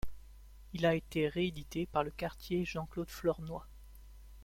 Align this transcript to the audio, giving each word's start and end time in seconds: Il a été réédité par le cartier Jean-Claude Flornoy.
Il 0.73 0.87
a 0.87 0.95
été 0.95 1.27
réédité 1.27 1.85
par 1.85 2.03
le 2.03 2.09
cartier 2.09 2.65
Jean-Claude 2.65 3.11
Flornoy. 3.11 3.61